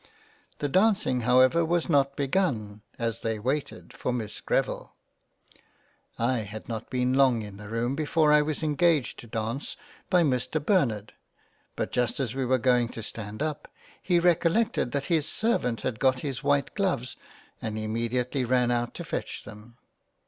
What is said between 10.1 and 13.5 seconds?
Mr Ber nard, but just as we were going to stand